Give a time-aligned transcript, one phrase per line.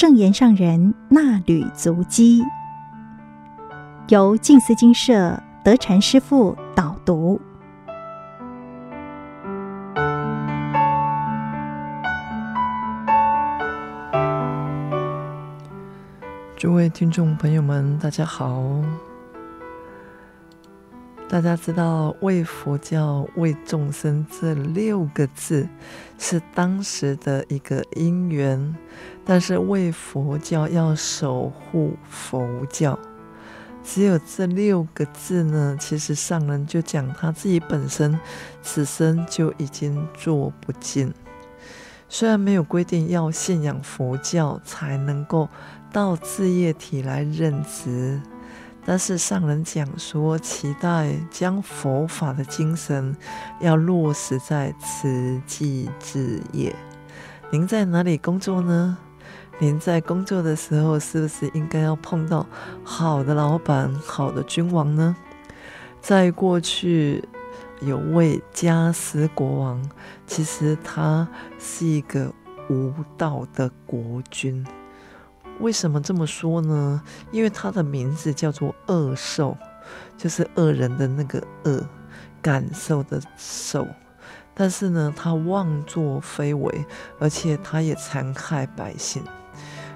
[0.00, 2.42] 正言上人纳履足迹，
[4.08, 7.38] 由静思精舍德禅师父导读。
[16.56, 18.62] 诸位听众朋友们，大家好。
[21.30, 25.68] 大家知道“为佛教、为众生”这六个字
[26.18, 28.76] 是当时的一个因缘，
[29.24, 32.98] 但是为佛教要守护佛教，
[33.84, 35.76] 只有这六个字呢。
[35.78, 38.18] 其实上人就讲他自己本身
[38.60, 41.14] 此生就已经做不尽，
[42.08, 45.48] 虽然没有规定要信仰佛教才能够
[45.92, 48.20] 到事业体来任职。
[48.84, 53.16] 但是上人讲说，期待将佛法的精神
[53.60, 56.74] 要落实在慈济事业。
[57.50, 58.96] 您在哪里工作呢？
[59.58, 62.46] 您在工作的时候，是不是应该要碰到
[62.82, 65.14] 好的老板、好的君王呢？
[66.00, 67.22] 在过去，
[67.80, 69.90] 有位加斯国王，
[70.26, 71.28] 其实他
[71.58, 72.32] 是一个
[72.70, 74.66] 无道的国君。
[75.60, 77.02] 为什么这么说呢？
[77.30, 79.56] 因为他的名字叫做恶兽，
[80.16, 81.86] 就是恶人的那个恶，
[82.40, 83.86] 感受的受。
[84.54, 86.84] 但是呢，他妄作非为，
[87.18, 89.22] 而且他也残害百姓。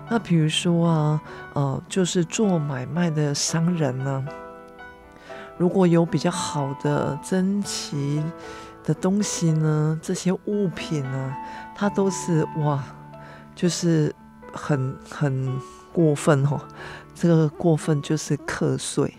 [0.08, 1.22] 那比如说啊，
[1.54, 4.24] 呃，就是做买卖的商人呢，
[5.56, 8.22] 如果有比较好的珍奇
[8.84, 11.34] 的东西呢，这些物品呢，
[11.74, 12.84] 它都是哇，
[13.54, 14.14] 就是。
[14.54, 15.60] 很很
[15.92, 16.60] 过分哦，
[17.14, 19.14] 这个过分就是课税。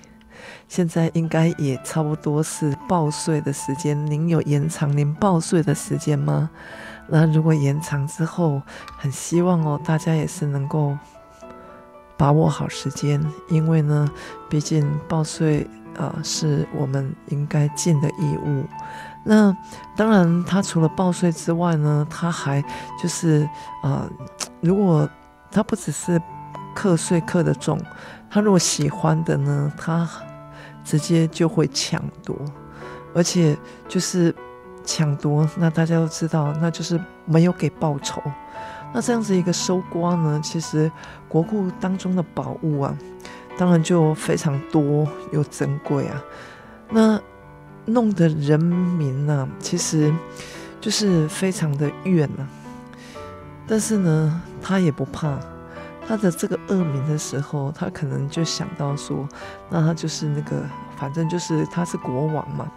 [0.68, 6.50] 现在应该也差不多是报税的时间，您有延长您报税的时间吗？
[7.08, 8.62] 那如果延长之后，
[8.98, 10.98] 很希望哦，大家也是能够
[12.18, 14.10] 把握好时间，因为呢，
[14.50, 15.68] 毕竟报税
[15.98, 18.66] 啊、是我们应该尽的义务。
[19.24, 19.56] 那
[19.96, 22.62] 当然，他除了报税之外呢，他还
[23.02, 23.44] 就是
[23.82, 24.12] 啊、呃，
[24.62, 25.10] 如果
[25.56, 26.22] 他不只是
[26.76, 27.80] 课税课的重，
[28.30, 30.06] 他如果喜欢的呢，他
[30.84, 32.36] 直接就会抢夺，
[33.14, 33.58] 而且
[33.88, 34.36] 就是
[34.84, 38.22] 抢夺，那大家都知道，那就是没有给报酬。
[38.94, 40.92] 那这样子一个收刮呢，其实
[41.30, 42.94] 国库当中的宝物啊，
[43.58, 46.22] 当然就非常多又珍贵啊。
[46.90, 47.18] 那
[47.86, 50.14] 弄得人民呢、其实
[50.82, 52.65] 就是非常的怨呐、啊。
[53.68, 55.40] 但是呢，他也不怕
[56.08, 59.28] 他的这个恶名的时候，他可能就想到说，
[59.70, 60.64] 那他就是那个，
[60.96, 62.72] 反正就是他是国王嘛。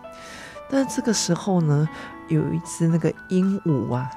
[0.71, 1.87] 但这个时候呢，
[2.28, 4.10] 有一只那个鹦鹉啊，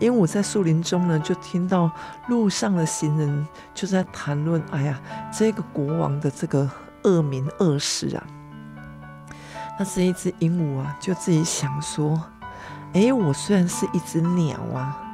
[0.00, 1.88] 鹦鹉在树林中呢，就听到
[2.26, 5.00] 路上的行人就在谈论，哎呀，
[5.32, 6.68] 这个国王的这个
[7.04, 8.26] 恶名恶事啊。
[9.78, 12.20] 那这一只鹦鹉啊，就自己想说，
[12.94, 15.04] 哎，我虽然是一只鸟啊。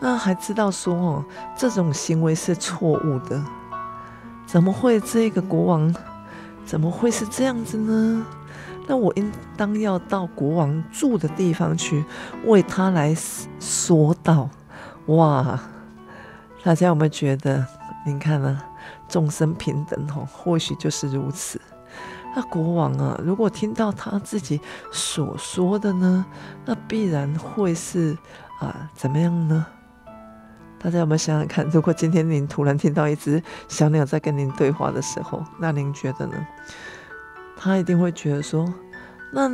[0.00, 1.24] 那还知道说哦，
[1.56, 3.42] 这种行为是错误的，
[4.46, 5.94] 怎么会这个国王
[6.64, 8.26] 怎么会是这样子呢？
[8.86, 12.04] 那我应当要到国王住的地方去，
[12.44, 13.14] 为他来
[13.58, 14.48] 说道。
[15.06, 15.58] 哇，
[16.62, 17.66] 大家有没有觉得？
[18.06, 18.60] 您看呢、啊，
[19.08, 21.58] 众生平等哦，或许就是如此。
[22.36, 24.60] 那国王啊，如果听到他自己
[24.92, 26.26] 所说的呢，
[26.66, 28.14] 那必然会是
[28.60, 29.64] 啊、怎么样呢？
[30.84, 36.34] 大家有没有想想看，如果今天您突然听到一只小鸟在跟您对话的时候，那您觉得呢？
[37.56, 38.70] 他一定会觉得说，
[39.32, 39.50] 那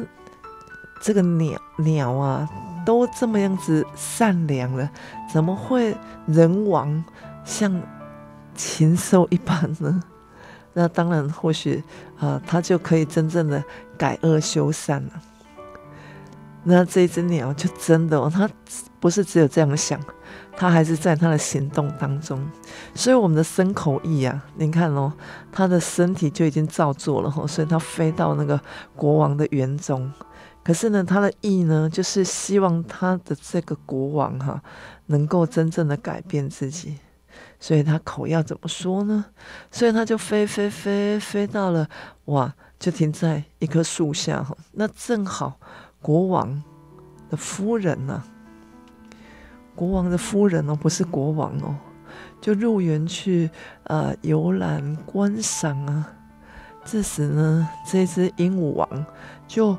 [1.01, 2.51] 这个鸟鸟啊，
[2.85, 4.91] 都这么样子善良了，
[5.33, 5.97] 怎么会
[6.27, 7.05] 人亡
[7.45, 7.81] 像
[8.57, 10.03] 禽兽一般呢？
[10.75, 11.81] 那当然，或许
[12.17, 13.63] 啊、呃，他就可以真正的
[13.97, 15.11] 改恶修善了。
[16.65, 18.49] 那这只鸟就真的、哦，它
[18.99, 20.01] 不是只有这样想。
[20.57, 22.39] 他还是在他的行动当中，
[22.95, 25.11] 所以我们的身口意啊，您看哦，
[25.51, 28.61] 他的身体就已经造作了，所以他飞到那个
[28.95, 30.13] 国王的园中。
[30.63, 34.63] 可是呢，他的意呢，就是希望他的这个国王哈，
[35.07, 36.99] 能够真正的改变自己。
[37.59, 39.25] 所以他口要怎么说呢？
[39.71, 41.89] 所以他就飞飞飞飞到了，
[42.27, 44.55] 哇，就停在一棵树下哈。
[44.73, 45.59] 那正好
[46.01, 46.63] 国王
[47.29, 48.25] 的夫人呢、啊。
[49.75, 51.75] 国王的夫人哦，不是国王哦，
[52.41, 53.49] 就入园去
[53.85, 56.07] 呃游览观赏啊。
[56.85, 59.07] 这时呢，这只鹦鹉王
[59.47, 59.77] 就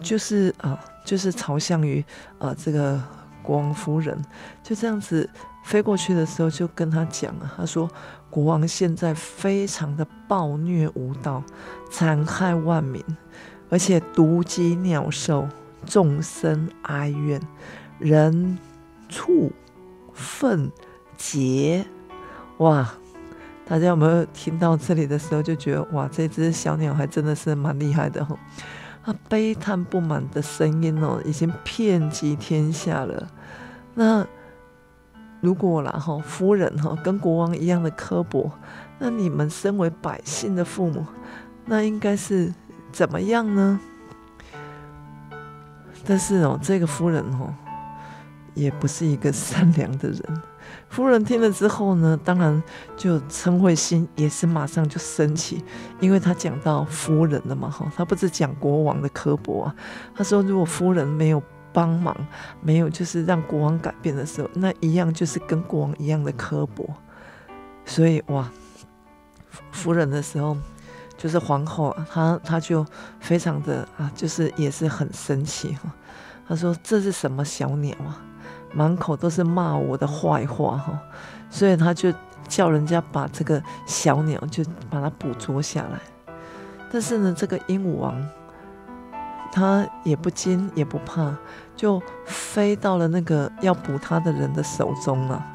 [0.00, 2.02] 就是啊、就是朝向于、
[2.38, 3.02] 呃、这个
[3.42, 4.18] 国王夫人，
[4.62, 5.28] 就这样子
[5.64, 7.90] 飞过去的时候就跟他讲啊，他说
[8.30, 11.42] 国王现在非常的暴虐无道，
[11.90, 13.04] 残害万民，
[13.68, 15.46] 而且毒击鸟兽，
[15.86, 17.40] 众生哀怨，
[17.98, 18.58] 人
[19.08, 19.52] 畜
[20.12, 20.70] 愤
[21.16, 21.84] 结，
[22.58, 22.92] 哇！
[23.64, 28.36] 大家有没有听到这里的时候就觉得哇，这只小鸟还真的是蛮厉害的哈！
[29.04, 33.28] 它悲叹不满的声音哦，已经遍及天下了。
[33.94, 34.26] 那
[35.40, 38.50] 如果啦哈，夫人哈跟国王一样的刻薄，
[38.98, 41.06] 那你们身为百姓的父母，
[41.64, 42.52] 那应该是
[42.90, 43.80] 怎么样呢？
[46.04, 47.52] 但是哦，这个夫人哦，
[48.54, 50.42] 也不是一个善良的人。
[50.88, 52.62] 夫人听了之后呢，当然
[52.96, 55.64] 就称慧心也是马上就生气，
[56.00, 59.74] 因为他讲到夫人了嘛，哈，他不是讲国王的刻薄啊。
[60.14, 62.16] 他说，如果夫人没有帮忙，
[62.60, 66.88] 没有就是让国王改变的时候，那一样就是跟国王一样的刻薄。
[67.84, 68.50] 所以哇，
[69.72, 70.56] 夫人的时候
[71.22, 72.84] 就是皇后啊，她她就
[73.20, 75.88] 非常的啊，就是也是很生气哈。
[76.48, 78.18] 她说，这是什么小鸟啊？
[78.74, 80.98] 满口都是骂我的坏话哈，
[81.48, 82.12] 所以她就
[82.48, 86.34] 叫人家把这个小鸟就把它捕捉下来。
[86.90, 88.20] 但是呢，这个鹦鹉王
[89.52, 91.32] 他也不惊也不怕，
[91.76, 95.46] 就飞到了那个要捕它的人的手中了。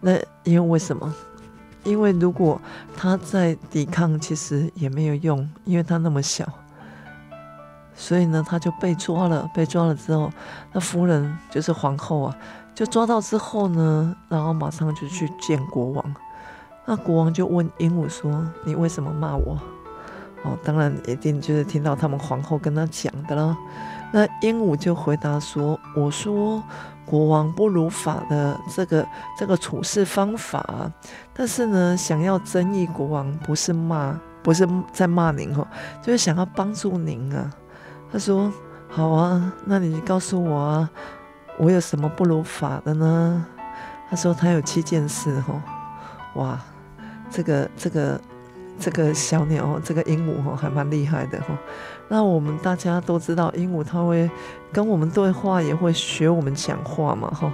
[0.00, 0.12] 那
[0.44, 1.14] 因为为什么？
[1.84, 2.60] 因为如果
[2.96, 6.46] 他在抵抗，其实也没有用，因为他那么小。
[7.94, 9.50] 所以呢，他就被抓了。
[9.54, 10.30] 被抓了之后，
[10.72, 12.36] 那夫人就是皇后啊，
[12.74, 16.14] 就抓到之后呢，然后马上就去见国王。
[16.86, 19.58] 那国王就问鹦鹉说：“你为什么骂我？”
[20.42, 23.54] 哦，当然一定就是听到他们皇后跟他讲的了。
[24.12, 26.62] 那鹦鹉就回答说：“我说
[27.06, 29.06] 国王不如法的这个
[29.38, 30.90] 这个处事方法，
[31.32, 35.66] 但是呢，想要争议国王，不是骂，不是在骂您哦，
[36.02, 37.50] 就是想要帮助您啊。”
[38.12, 38.52] 他说
[38.90, 40.90] ：“好啊，那你告诉我啊，
[41.58, 43.46] 我有什么不如法的呢？”
[44.10, 45.62] 他说：“他有七件事哦，
[46.34, 46.58] 哇，
[47.30, 48.20] 这个这个
[48.80, 51.56] 这个小鸟，这个鹦鹉哦，还蛮厉害的哦。
[52.10, 54.28] 那我们大家都知道，鹦鹉它会
[54.72, 57.52] 跟我们对话，也会学我们讲话嘛，哈。”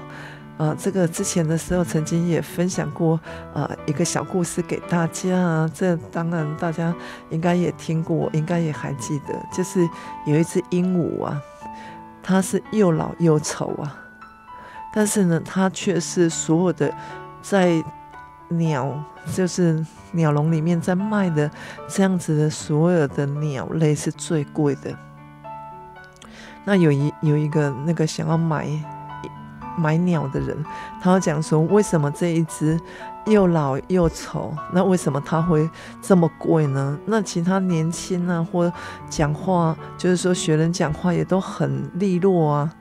[0.57, 3.21] 啊，这个之前的时候曾经也分享过
[3.53, 6.95] 啊一个小故事给大家啊，这当然大家
[7.29, 9.87] 应该也听过，应该也还记得，就是
[10.25, 11.39] 有一只鹦鹉啊，
[12.23, 13.95] 它是又老又丑啊，
[14.95, 16.91] 但是呢，它却是所有的
[17.43, 17.85] 在
[18.49, 19.03] 鸟
[19.33, 21.51] 就是鸟笼里面在卖的
[21.89, 24.97] 这样子的所有的鸟类是最贵的。
[26.65, 28.69] 那有一有一个那个想要买。
[29.79, 30.57] 买鸟的人，
[31.03, 32.81] 他会讲说，为什么这一只
[33.27, 34.51] 又老又丑？
[34.73, 35.69] 那为什么它会
[36.01, 36.99] 这么贵呢？
[37.05, 38.73] 那其他年轻啊，或
[39.11, 42.73] 讲话就是说学人讲话也都很利落啊，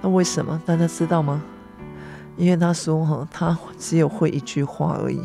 [0.00, 0.62] 那为什么？
[0.64, 1.42] 大家知道吗？
[2.36, 5.20] 因为他说哈，他只有会一句话而已。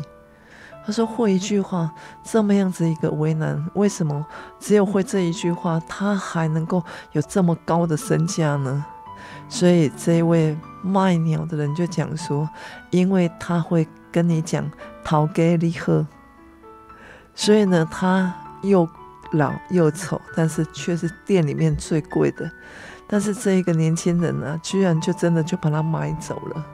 [0.84, 1.92] 他说会一句话，
[2.24, 4.24] 这么样子一个为难，为什么
[4.58, 8.84] 只有会这一句话，他还能够有这么高的身价呢？
[9.48, 12.48] 所以这一位卖鸟的人就讲说，
[12.90, 14.68] 因为他会跟你讲
[15.04, 16.06] 陶给你喝，
[17.34, 18.88] 所以呢，他又
[19.32, 22.50] 老又丑，但是却是店里面最贵的。
[23.06, 26.66] 但是这一个年轻人呢，居然就真的就把他买走了。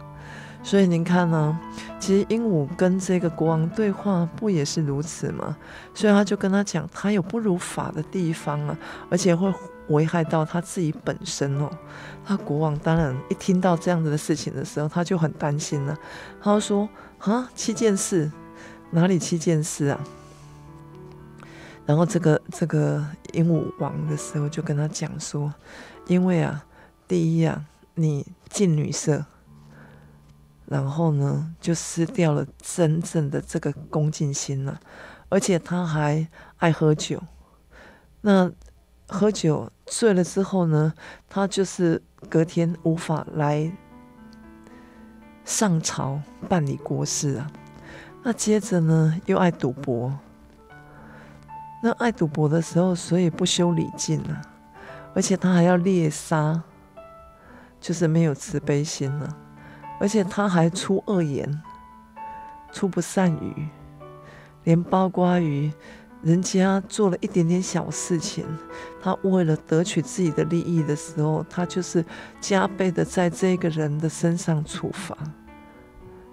[0.67, 1.57] 所以您看呢，
[2.01, 5.57] 其实鹦鹉跟这个国王对话不也是如此吗？
[5.95, 8.77] 所以他就跟他讲，他有不如法的地方啊，
[9.09, 9.55] 而且会。
[9.89, 11.71] 危害到他自己本身哦，
[12.27, 15.97] 那国王当然一听到这样子的事情的时候，他就很担心了。
[16.43, 16.89] 他说
[17.23, 18.29] ：“啊，七件事，
[18.91, 20.01] 哪里七件事啊？”
[21.87, 25.55] 然后这个这个鹦鹉王的时候就跟他讲说
[26.09, 26.65] ：“因为啊，
[27.07, 27.63] 第一啊，
[27.95, 29.25] 你近女色，
[30.67, 34.81] 然后呢，就失掉了真正的这个恭敬心了，
[35.29, 36.27] 而且他还
[36.59, 37.23] 爱喝酒，
[38.21, 38.51] 那。”
[39.09, 40.93] 喝酒醉了之后呢，
[41.29, 43.71] 他就是隔天无法来
[45.45, 47.49] 上朝办理国事啊。
[48.25, 50.13] 那接着呢，又爱赌博。
[51.85, 54.43] 那爱赌博的时候，所以不修礼敬啊，
[55.15, 56.65] 而且他还要猎杀，
[57.81, 59.37] 就是没有慈悲心了。
[59.99, 61.63] 而且他还出恶言，
[62.73, 63.69] 出不善语，
[64.65, 65.73] 连包括于。
[66.23, 68.45] 人家做了一点点小事情，
[69.01, 72.05] 他为了得取自己的利益的时候，他就是
[72.41, 75.17] 加倍的在这个人的身上处罚。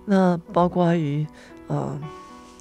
[0.05, 1.27] 那包括于
[1.67, 1.95] 呃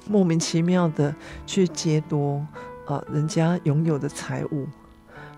[0.07, 1.15] 莫名其妙的
[1.47, 2.45] 去劫夺
[2.85, 4.67] 啊、人家拥有的财物。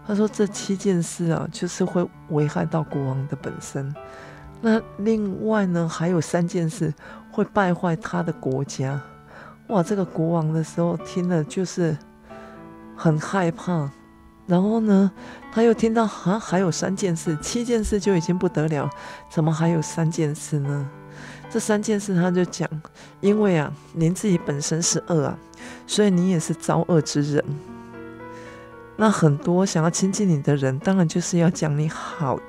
[0.06, 3.94] 他说这七件事啊，就是会危害到国王的本身。
[4.66, 6.92] 那另外呢，还有三件事
[7.32, 9.00] 会败坏他的国家。
[9.68, 11.96] 哇，这个国王的时候听了就是
[12.96, 13.88] 很害怕。
[14.48, 15.12] 然后呢，
[15.54, 18.90] 他又听到啊，还有三件事，七件事就已经不得了，
[19.30, 20.90] 怎么还有三件事呢？
[21.48, 22.68] 这三件事他就讲，
[23.22, 25.38] 因为啊，您自己本身是恶啊，
[25.86, 27.46] 所以你也是遭恶之人。
[28.98, 32.40] 那很多想要亲近你的人，当然就是要讲你好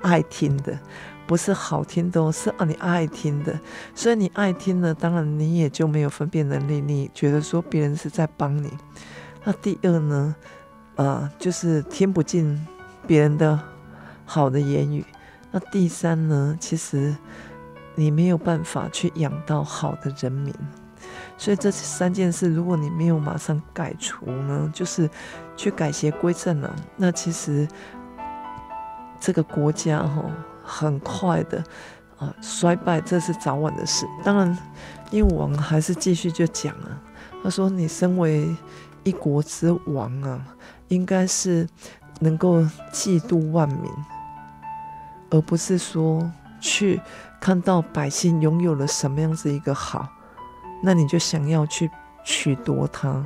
[0.00, 0.78] 爱听的，
[1.26, 3.58] 不是好听的，是啊，你爱听的。
[3.94, 8.70] 所以你爱听呢，当然你也就没有分辨能力，你觉得说别人是在帮你。
[9.44, 10.36] 那第二呢，
[10.94, 12.64] 呃，就是听不进
[13.06, 13.58] 别人的
[14.24, 15.04] 好的言语。
[15.50, 17.16] 那第三呢，其实
[17.94, 20.54] 你没有办法去养到好的人民。
[21.38, 25.08] 所以这三件事，如果你没有马上改除呢，就是
[25.56, 27.68] 去改邪归正了，那其实
[29.20, 30.24] 这个国家哈
[30.66, 31.62] 很快的
[32.18, 34.04] 啊衰败，这是早晚的事。
[34.24, 34.58] 当然，
[35.10, 37.00] 鹦鹉王还是继续就讲了，
[37.42, 38.54] 他说：“你身为
[39.04, 40.44] 一国之王啊，
[40.88, 41.68] 应该是
[42.20, 42.60] 能够
[42.92, 43.90] 嫉妒万民，
[45.30, 46.30] 而不是说
[46.60, 47.00] 去
[47.40, 50.08] 看到百姓拥有了什么样子一个好。”
[50.82, 51.90] 那你就想要去
[52.22, 53.24] 取夺他，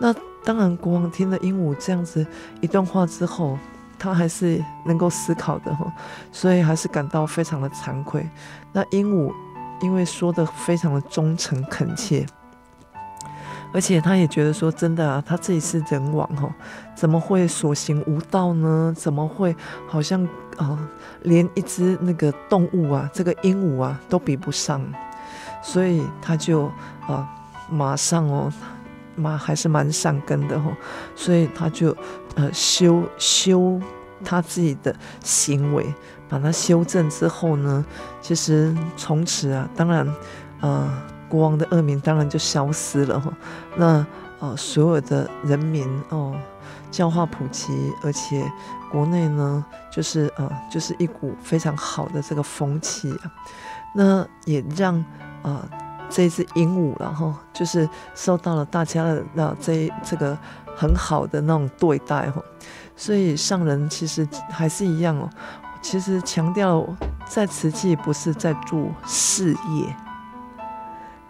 [0.00, 2.26] 那当然，国王听了鹦鹉这样子
[2.62, 3.58] 一段话之后，
[4.04, 5.90] 他还是能够思考的哈，
[6.30, 8.28] 所以还是感到非常的惭愧。
[8.70, 9.32] 那鹦鹉
[9.80, 12.26] 因为说的非常的忠诚恳切，
[13.72, 16.52] 而且他也觉得说真的啊，他自己是人王哈，
[16.94, 18.92] 怎么会所行无道呢？
[18.94, 19.56] 怎么会
[19.88, 20.22] 好像
[20.58, 20.78] 啊，
[21.22, 24.84] 连一只那个动物啊，这个鹦鹉啊都比不上？
[25.62, 26.70] 所以他就
[27.08, 27.26] 啊，
[27.70, 28.52] 马上哦，
[29.16, 30.76] 马还是蛮善根的哦，
[31.16, 31.96] 所以他就
[32.34, 33.80] 呃修修
[34.22, 35.86] 他自己的行为，
[36.28, 37.84] 把它修正之后呢，
[38.20, 40.06] 其实从此啊，当然
[40.60, 40.90] 呃
[41.28, 43.32] 国王的恶名当然就消失了哈。
[43.76, 44.06] 那
[44.40, 46.36] 呃所有的人民哦，
[46.90, 48.44] 教化普及，而且
[48.92, 53.32] 国内呢就是呃就是一股非常好的这个风气啊，
[53.94, 55.02] 那也让。
[55.44, 55.60] 啊，
[56.08, 60.34] 这只鹦鹉，然后就是受到了大家的那这这个
[60.74, 62.42] 很好的那种对待哈，
[62.96, 65.28] 所以上人其实还是一样哦，
[65.82, 66.86] 其实强调
[67.26, 69.96] 在慈济不是在做事业，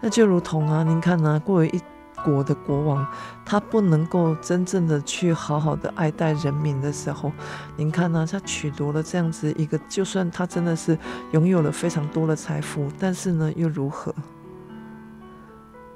[0.01, 1.81] 那就如同啊，您看呢，过于一。
[2.23, 3.05] 国的国王，
[3.45, 7.31] 他不能够真正的去好好的爱戴人民的时候，
[7.75, 10.97] 您看呢、他取得了这样子一个，就算他真的是
[11.33, 14.15] 拥有了非常多的财富，但是呢，又如何？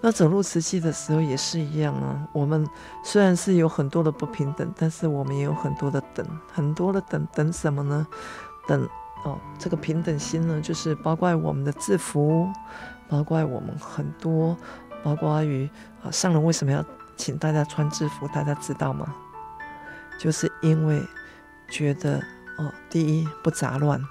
[0.02, 2.28] 那走入瓷器的时候也是一样啊。
[2.32, 2.68] 我们
[3.04, 8.08] 虽然是有很多的不平等，但是我们也有很多的等，很多的等等什么呢？
[8.68, 8.88] 等
[9.26, 12.50] 哦，这个平等心呢，就是包括我们的制服，
[13.10, 14.56] 包括我们很多。
[15.02, 15.70] 包括于
[16.04, 16.84] 啊，上人为什么要
[17.16, 18.28] 请大家穿制服？
[18.28, 19.14] 大家知道吗？
[20.20, 21.02] 就是因为
[21.70, 22.22] 觉得
[22.58, 24.02] 哦，第一不杂乱，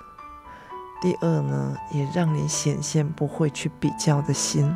[1.03, 4.75] 第二呢，也让你显现不会去比较的心，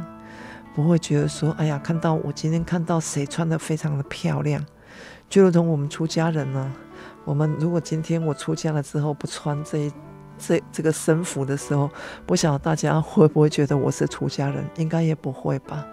[0.75, 4.64] 不会觉得说，哎呀，看到我今天看到谁穿得非常的漂亮，
[5.29, 6.73] 就如同我们出家人呢、
[7.25, 9.93] 我们如果今天我出家了之后不穿这一
[10.38, 11.91] 这这个僧服的时候，
[12.26, 14.64] 不晓得大家会不会觉得我是出家人？
[14.76, 15.87] 应该也不会吧。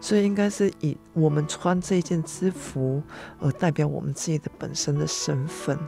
[0.00, 3.02] 所以应该是以我们穿这件制服
[3.40, 5.78] 而代表我们自己的本身的身份。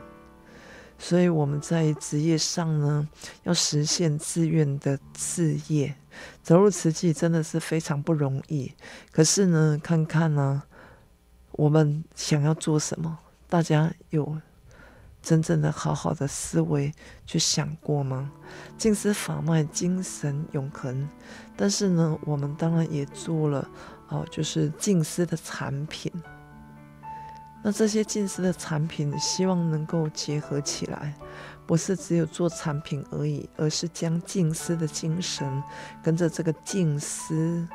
[1.01, 3.07] 所以我们在职业上呢，
[3.43, 5.95] 要实现自愿的志业，
[6.43, 8.73] 走入瓷器真的是非常不容易。
[9.11, 10.61] 可是呢，看看呢，
[11.53, 13.17] 我们想要做什么？
[13.47, 14.37] 大家有
[15.23, 16.93] 真正的好好的思维
[17.25, 18.31] 去想过吗？
[18.77, 21.07] 静思法脉，精神永恒。
[21.55, 23.67] 但是呢，我们当然也做了。
[24.09, 26.11] 哦，就是静思的产品。
[27.61, 31.13] 那这些静思的产品，希望能够结合起来，
[31.67, 35.61] 不是只有做产品而已，而是将静思的精神
[36.01, 37.67] 跟着这个静思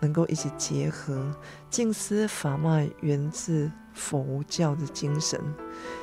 [0.00, 1.34] 能够一起结合。
[1.68, 5.38] 静思法脉源自佛教的精神，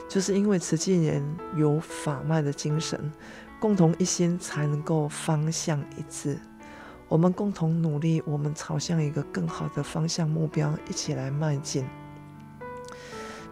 [0.07, 1.23] 就是因为慈济人
[1.55, 3.11] 有法脉的精神，
[3.59, 6.39] 共同一心才能够方向一致。
[7.07, 11.83] 我们共同努力，我们朝向一个更好的方向目标一起来迈进。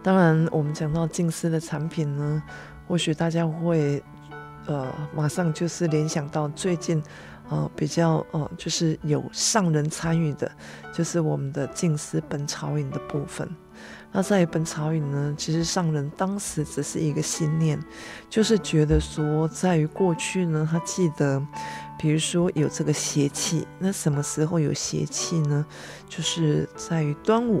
[0.06, 2.40] 当然，我们讲到静思的产品呢，
[2.86, 4.00] 或许大家会
[4.66, 7.02] 呃马上就是联想到最近
[7.48, 10.48] 呃比较呃就是有上人参与的，
[10.94, 13.50] 就是我们的静思本草饮的部分。
[14.12, 17.76] 那在本草饮呢，其实上人当时只是一个心念，
[18.30, 21.44] 就是觉得说，在于过去呢，他记得，
[21.98, 25.66] 比如说有这个邪气，那什么时候有邪气呢？
[26.08, 27.60] 就是在于端午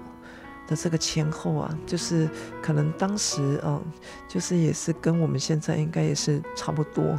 [0.66, 2.28] 的这个前后啊，就是
[2.62, 3.80] 可能当时啊，
[4.28, 7.18] 就是也是跟我们现在应该也是差不多，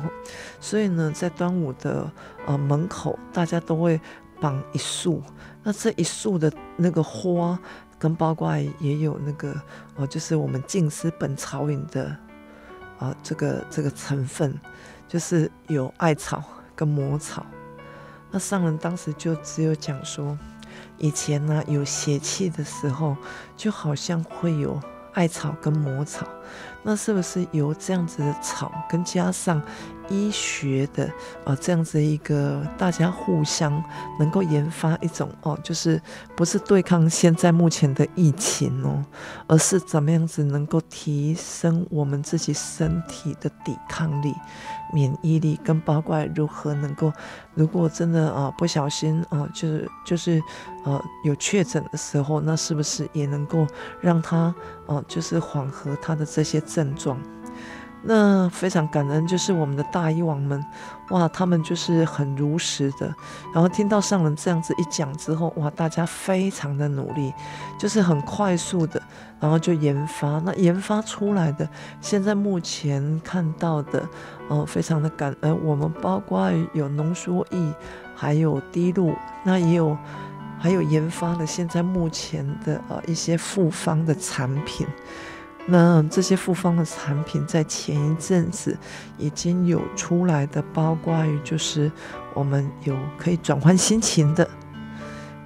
[0.59, 2.11] 所以呢，在端午的
[2.45, 3.99] 呃门口，大家都会
[4.39, 5.21] 绑一束，
[5.63, 7.59] 那这一束的那个花。
[7.99, 9.59] 跟包括也有那个
[9.95, 12.15] 哦，就是我们静思本草饮的
[12.99, 14.53] 啊，这个这个成分，
[15.07, 16.43] 就是有艾草
[16.75, 17.43] 跟魔草。
[18.29, 20.37] 那上人当时就只有讲说，
[20.97, 23.15] 以前呢有邪气的时候，
[23.55, 24.79] 就好像会有
[25.13, 26.27] 艾草跟魔草。
[26.83, 29.61] 那是不是由这样子的草，跟加上
[30.07, 31.11] 医学的
[31.43, 33.83] 啊这样子一个大家互相
[34.17, 36.01] 能够研发一种哦，就是
[36.33, 39.03] 不是对抗现在目前的疫情哦，
[39.47, 44.33] 而是怎么样子能够提升我们自己身体的抵抗力、
[44.93, 47.11] 免疫力，跟八卦如何能够，
[47.55, 50.41] 如果真的啊不小心啊，就是就是
[50.83, 53.65] 呃有确诊的时候，那是不是也能够
[54.01, 54.53] 让他
[54.85, 56.61] 啊就是缓和他的这些。
[56.67, 57.17] 症状，
[58.03, 60.63] 那非常感恩，就是我们的大医王们，
[61.09, 63.13] 哇，他们就是很如实的，
[63.53, 67.33] 然后听到上人这样子一讲之后，哇，大家非常的努力，
[67.77, 69.01] 就是很快速的，
[69.39, 71.67] 然后就研发，那研发出来的，
[71.99, 73.99] 现在目前看到的，
[74.47, 77.73] 哦、呃，非常的感恩，我们包括有浓缩液，
[78.15, 79.13] 还有滴露，
[79.43, 79.97] 那也有，
[80.59, 84.87] 还有研发了现在目前的呃一些复方的产品。
[85.69, 88.77] 那这些复方的产品在前一阵子
[89.17, 91.91] 已经有出来的，包括于就是
[92.33, 94.49] 我们有可以转换心情的，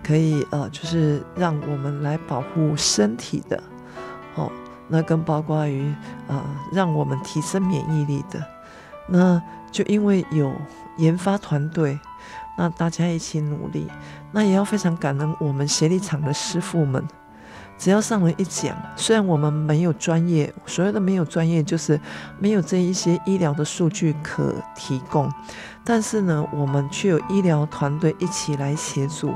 [0.03, 3.63] 可以呃就是让我们来保护身体的，
[4.35, 4.51] 哦，
[4.87, 5.91] 那更包括于
[6.27, 6.39] 呃
[6.71, 8.45] 让我们提升免疫力的，
[9.07, 10.53] 那就因为有
[10.97, 11.99] 研发团队，
[12.59, 13.87] 那大家一起努力，
[14.31, 17.03] 那也要非常感恩我们协力厂的师傅们。
[17.81, 21.99] 只要上人一讲，虽然我们没有专业，所谓的没有专业就是
[22.37, 25.27] 没有这一些医疗的数据可提供，
[25.83, 29.33] 但是呢，我们却有医疗团队一起来协助，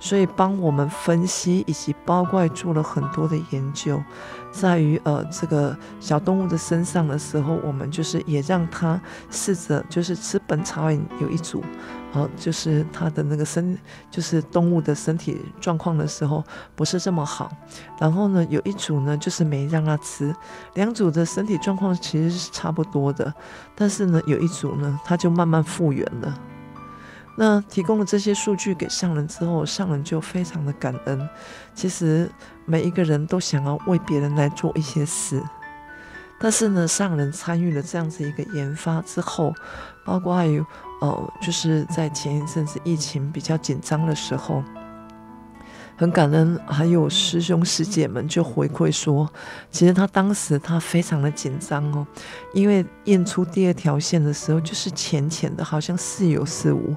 [0.00, 4.02] 所以帮我们分析以及包括做了很多的研究，
[4.50, 11.62] 在于呃这个小动物的身上的时候，我们就是也让它试着就是吃本草饮有一组。
[12.12, 13.78] 好，就是它的那个身，
[14.10, 16.42] 就是动物的身体状况的时候
[16.74, 17.52] 不是这么好。
[18.00, 20.34] 然后呢，有一组呢就是没让它吃，
[20.74, 23.32] 两组的身体状况其实是差不多的。
[23.76, 26.34] 但是呢，有一组呢，它就慢慢复原了。
[27.42, 31.26] 那提供了这些数据给上人之后，上人就非常的感恩。
[31.74, 32.30] 其实
[32.66, 35.42] 每一个人都想要为别人来做一些事，
[36.38, 39.54] 但是呢，上人参与了这样子一个研发之后，
[40.04, 40.62] 包括还有。
[41.00, 44.62] 呃，就是在前一阵子疫情比较紧张的时候，
[46.00, 49.30] 很感恩，还有师兄师姐们就回馈说，
[49.70, 52.06] 其实他当时他非常的紧张哦，
[52.54, 56.96] 因为验出第二条线的时候就是浅浅的，好像似有似无。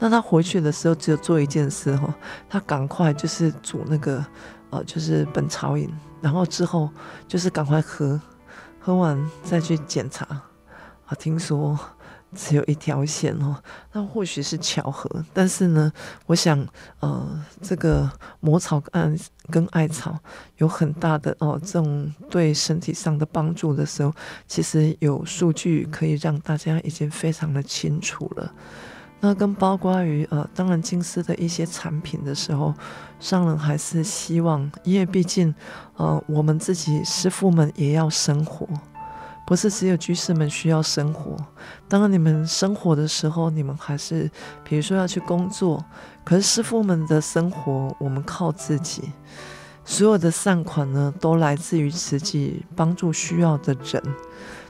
[0.00, 2.12] 那他回去的时候只有做一件事哈，
[2.48, 4.26] 他赶快就是煮那个
[4.70, 5.88] 呃，就是本草饮，
[6.20, 6.90] 然后之后
[7.28, 8.20] 就是赶快喝，
[8.80, 10.26] 喝完再去检查
[11.06, 11.78] 啊，听说。
[12.34, 13.56] 只有一条线哦，
[13.92, 15.92] 那或许是巧合，但是呢，
[16.26, 16.66] 我想，
[17.00, 19.18] 呃，这个魔草跟
[19.50, 20.18] 跟艾草
[20.58, 24.12] 有很大的哦，这种对身体上的帮助的时候，
[24.46, 28.52] 其实有数据可以让大家已经非常的清楚了。
[29.22, 32.72] 那跟包括于呃，当然金丝的一些产品的时候，
[33.18, 35.54] 商人还是希望，因为毕竟，
[35.96, 38.66] 呃，我们自己师傅们也要生活。
[39.50, 41.36] 不是只有居士们需要生活，
[41.88, 44.30] 当你们生活的时候，你们还是
[44.62, 45.84] 比如说要去工作。
[46.22, 49.10] 可是师傅们的生活，我们靠自己。
[49.84, 54.00] 所有的善款呢，都来自于自己帮助需要的人。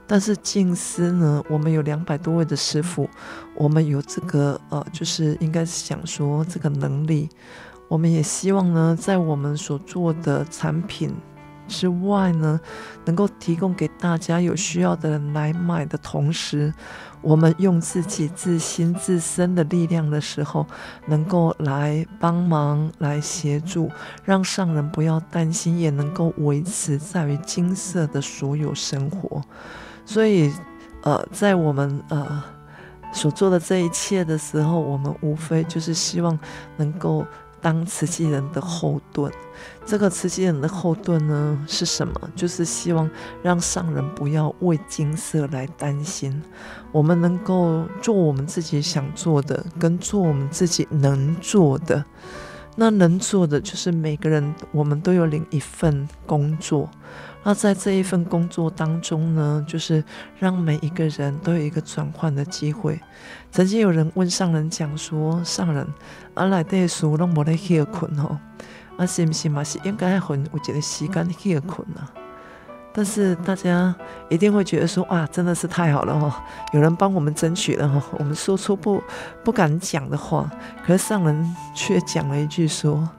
[0.07, 3.07] 但是静思呢，我们有两百多位的师傅，
[3.53, 7.29] 我们有这个呃，就是应该是想说这个能力。
[7.87, 11.13] 我们也希望呢，在我们所做的产品。
[11.71, 12.59] 之外呢，
[13.05, 16.73] 能够提供给大家有需要的人来买的同时，
[17.21, 20.67] 我们用自己自心自身的力量的时候，
[21.07, 23.89] 能够来帮忙来协助，
[24.25, 29.41] 让上人不要担心，也能够维持在于金色的所有生活。
[30.05, 30.51] 所以，
[31.03, 32.43] 呃，在我们呃
[33.13, 36.37] 所做的这一切的时候，我们无非就是希望
[36.77, 37.25] 能够
[37.61, 39.31] 当慈济人的后盾。
[39.85, 42.13] 这个慈济人的后盾呢，是什么？
[42.35, 43.09] 就是希望
[43.43, 46.41] 让上人不要为金色来担心，
[46.91, 52.03] 我们能够做我们自己想做的，跟做我们自己能做的。
[52.77, 56.89] 那能做的就是每个人，我们都有领一份工作。
[57.43, 60.03] 那在这一份工作当中呢，就是
[60.37, 62.99] 让每一个人都有一个转换的机会。
[63.51, 65.87] 曾经有人问上人讲说：“上人，
[66.35, 68.37] 阿来的书拢无咧歇困吼，
[68.95, 72.05] 啊是不是嘛是应该分有一个时间歇困啊？”
[72.93, 73.95] 但是大家
[74.29, 76.31] 一定会觉得说：“哇，真的是太好了哦，
[76.73, 79.01] 有人帮我们争取了哈，我们说出不
[79.43, 80.47] 不敢讲的话，
[80.85, 83.09] 可是上人却讲了一句说。”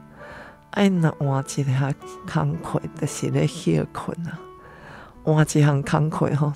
[0.73, 1.93] 哎，那换一下
[2.27, 4.39] 慷慨的是咧歇困啊，
[5.23, 6.53] 换一项慷慨哈，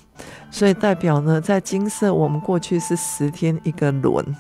[0.50, 4.36] 所以代表呢，在金色我们过去是十天一个轮，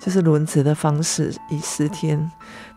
[0.00, 2.30] 就是轮值的方式，以十天。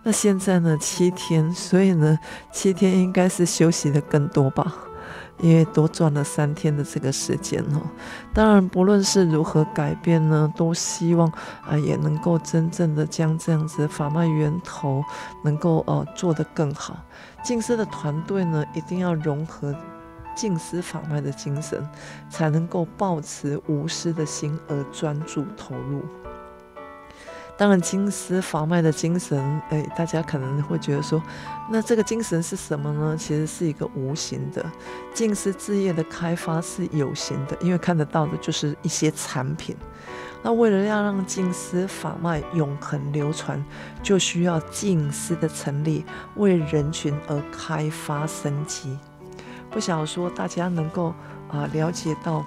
[0.04, 2.20] 那现在呢，七天，所以呢，
[2.52, 4.76] 七天应该是休息的更多吧。
[5.40, 7.82] 因为多赚了三天的这个时间哦，
[8.34, 11.28] 当然不论是如何改变呢，都希望
[11.68, 15.04] 啊也能够真正的将这样子法脉源头
[15.44, 16.98] 能够呃做得更好。
[17.44, 19.76] 静思的团队呢，一定要融合
[20.36, 21.88] 静思法脉的精神，
[22.30, 26.02] 才能够抱持无私的心而专注投入。
[27.58, 29.40] 当然，金丝法脉的精神，
[29.70, 31.24] 哎，大家可能会觉得说，
[31.70, 33.16] 那这个精神是什么呢？
[33.18, 34.66] 其实是一个无形的。
[35.14, 39.74] 静思事业的开发是有形的，因为看得到的就是一些产品。
[40.44, 43.64] 那为了要让静思法脉永恒流传，
[44.04, 49.00] 就需要静思的成立，为人群而开发生机。
[49.72, 51.14] 不想说大家能够
[51.50, 52.46] 啊、了解到，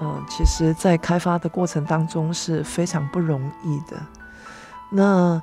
[0.00, 4.00] 嗯、其实在开发的过程当中是非常不容易的。
[4.96, 5.42] 那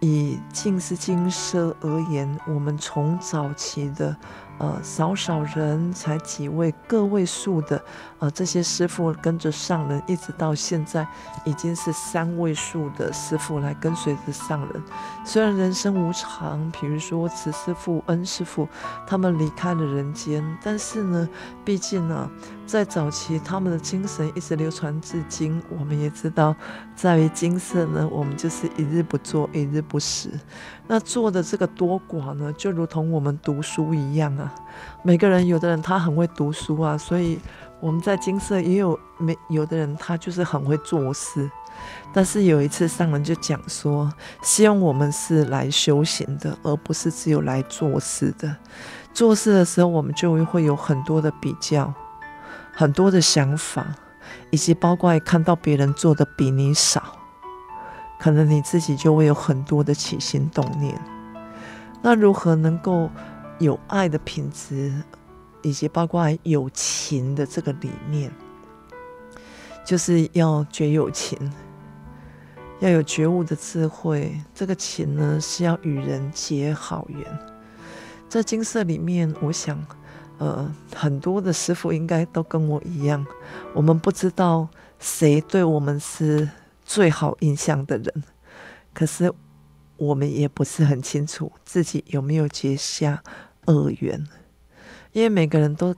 [0.00, 4.16] 以静思精舍而言，我们从早期的。
[4.58, 7.80] 呃，少少人才几位，个位数的，
[8.18, 11.06] 呃，这些师傅跟着上人，一直到现在
[11.44, 14.82] 已经是三位数的师傅来跟随着上人。
[15.24, 18.68] 虽然人生无常，比如说慈师父、恩师父
[19.06, 21.28] 他们离开了人间，但是呢，
[21.64, 22.28] 毕竟呢、
[22.66, 25.62] 在早期他们的精神一直流传至今。
[25.78, 26.56] 我们也知道，
[26.96, 30.30] 在于金色呢，我们就是一日不做，一日不食。
[30.88, 34.47] 那做的这个多寡呢，就如同我们读书一样啊。
[35.02, 37.38] 每个人，有的人他很会读书啊，所以
[37.80, 41.50] 我们在金色也有没有的人他就是很会做事。
[42.12, 48.56] 但是有一次上人就讲说，希望我们是来修行的，而不是只有来做事的。
[49.14, 51.92] 做事的时候，我们就会有很多的比较，
[52.72, 53.86] 很多的想法，
[54.50, 57.02] 以及包括看到别人做的比你少。
[58.18, 61.00] 可能你自己就会有很多的起心动念，
[62.02, 63.08] 那如何能够
[63.58, 64.92] 有爱的品质，
[65.62, 68.32] 以及包括有情的这个理念，
[69.84, 71.38] 就是要觉有情，
[72.80, 74.40] 要有觉悟的智慧。
[74.54, 77.38] 这个情呢，是要与人结好缘。
[78.28, 79.78] 在金色里面，我想，
[80.38, 83.26] 呃，很多的师傅应该都跟我一样，
[83.74, 84.68] 我们不知道
[84.98, 86.48] 谁对我们是。
[86.90, 88.24] 最好印象的人，
[88.94, 89.30] 可是
[89.98, 93.22] 我们也不是很清楚自己有没有结下
[93.68, 94.26] 恶缘，
[95.12, 95.94] 因为每个人都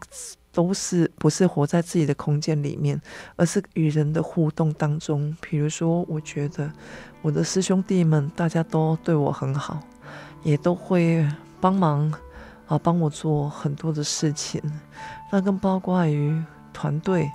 [0.52, 3.00] 都是不是活在自己的空间里面，
[3.36, 5.34] 而是与人的互动当中。
[5.40, 6.70] 比如说，我觉得
[7.22, 9.80] 我的师兄弟们大家都对我很好，
[10.42, 11.24] 也都会
[11.60, 12.12] 帮忙
[12.66, 14.60] 啊，帮我做很多的事情。
[15.30, 16.36] 那更包括于
[16.72, 17.30] 团队，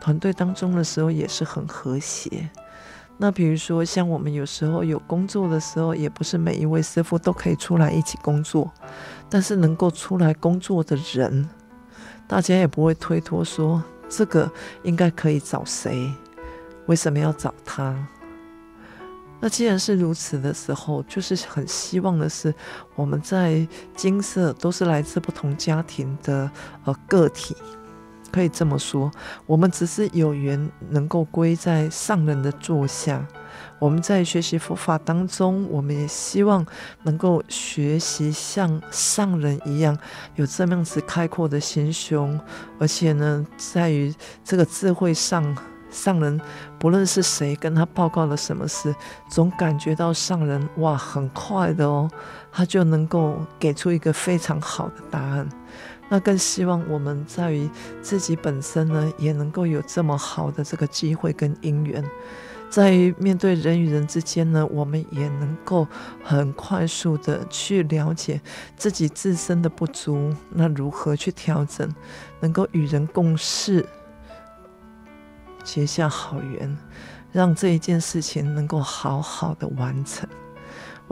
[0.00, 2.48] 团队当中的时候也是很和谐。
[3.24, 8.68] 那比如说，像我们有时候有工作的时候，也不是每一位师傅都可以出来一起工作，
[9.30, 11.48] 但是能够出来工作的人，
[12.26, 14.50] 大家也不会推脱说这个
[14.82, 16.12] 应该可以找谁，
[16.86, 17.96] 为什么要找他？
[19.38, 22.52] 那既然是如此的时候，就是很希望的是，
[22.96, 26.50] 我们在金色都是来自不同家庭的
[26.86, 27.54] 呃个体。
[28.32, 29.10] 可以这么说，
[29.46, 33.24] 我们只是有缘能够归在上人的座下。
[33.78, 36.64] 我们在学习佛法当中，我们也希望
[37.02, 39.96] 能够学习像上人一样，
[40.36, 42.40] 有这样子开阔的心胸。
[42.78, 45.56] 而且呢，在于这个智慧上，
[45.90, 46.40] 上人
[46.78, 48.94] 不论是谁跟他报告了什么事，
[49.28, 52.08] 总感觉到上人哇，很快的哦，
[52.50, 55.46] 他就能够给出一个非常好的答案。
[56.12, 57.66] 那更希望我们在于
[58.02, 62.04] 自己本身呢，也能够有这么好的这个机会跟因缘，
[62.68, 65.88] 在于面对人与人之间呢，我们也能够
[66.22, 68.38] 很快速的去了解
[68.76, 71.90] 自己自身的不足，那如何去调整，
[72.40, 73.86] 能够与人共事，
[75.64, 76.76] 结下好缘，
[77.32, 80.28] 让这一件事情能够好好的完成。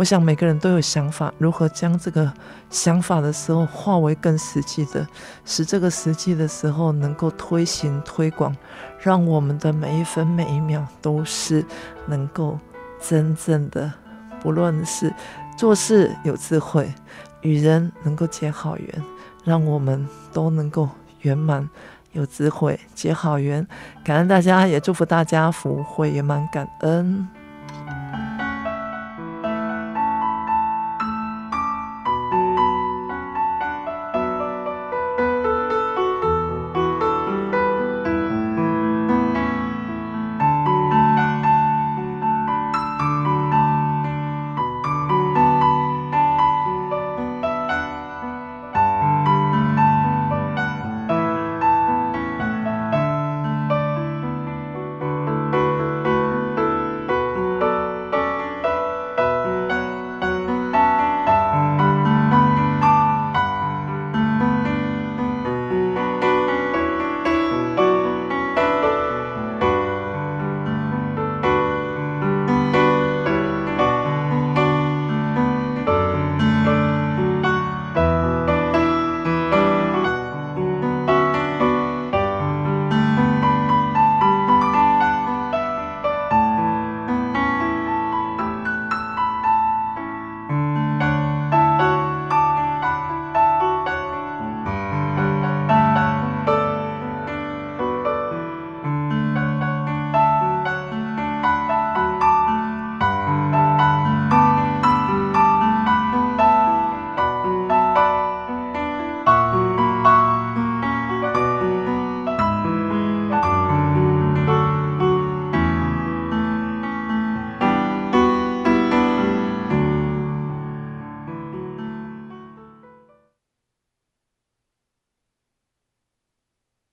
[0.01, 2.33] 我想每个人都有想法，如何将这个
[2.71, 5.07] 想法的时候化为更实际的，
[5.45, 8.57] 使这个实际的时候能够推行推广，
[8.99, 11.63] 让我们的每一分每一秒都是
[12.07, 12.59] 能够
[12.99, 13.93] 真正的，
[14.41, 15.13] 不论是
[15.55, 16.91] 做事有智慧，
[17.43, 19.05] 与人能够结好缘，
[19.45, 20.89] 让我们都能够
[21.21, 21.69] 圆满
[22.13, 23.69] 有智慧结好缘。
[24.03, 27.29] 感恩大家，也祝福大家福慧圆满，感恩。